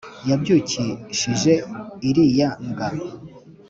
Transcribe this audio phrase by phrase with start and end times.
[0.29, 1.53] yabyukishije
[2.09, 2.87] iriya mbwa